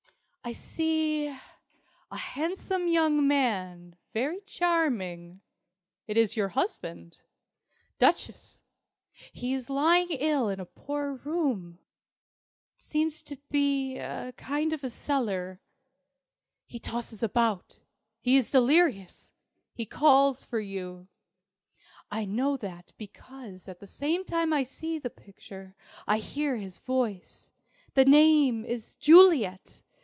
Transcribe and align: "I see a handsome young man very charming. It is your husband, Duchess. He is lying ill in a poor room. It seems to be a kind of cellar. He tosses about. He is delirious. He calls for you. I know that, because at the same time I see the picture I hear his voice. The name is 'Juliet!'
"I 0.43 0.53
see 0.53 1.27
a 1.27 2.17
handsome 2.17 2.87
young 2.87 3.25
man 3.27 3.95
very 4.11 4.41
charming. 4.41 5.41
It 6.07 6.17
is 6.17 6.35
your 6.35 6.49
husband, 6.49 7.19
Duchess. 7.99 8.63
He 9.31 9.53
is 9.53 9.69
lying 9.69 10.09
ill 10.09 10.49
in 10.49 10.59
a 10.59 10.65
poor 10.65 11.13
room. 11.13 11.77
It 12.75 12.81
seems 12.81 13.21
to 13.23 13.37
be 13.51 13.97
a 13.99 14.33
kind 14.35 14.73
of 14.73 14.91
cellar. 14.91 15.61
He 16.65 16.79
tosses 16.79 17.21
about. 17.23 17.79
He 18.19 18.35
is 18.35 18.49
delirious. 18.51 19.31
He 19.75 19.85
calls 19.85 20.43
for 20.43 20.59
you. 20.59 21.07
I 22.09 22.25
know 22.25 22.57
that, 22.57 22.93
because 22.97 23.67
at 23.69 23.79
the 23.79 23.87
same 23.87 24.25
time 24.25 24.51
I 24.53 24.63
see 24.63 24.97
the 24.97 25.11
picture 25.11 25.75
I 26.07 26.17
hear 26.17 26.55
his 26.57 26.79
voice. 26.79 27.53
The 27.93 28.05
name 28.05 28.65
is 28.65 28.95
'Juliet!' 28.97 29.83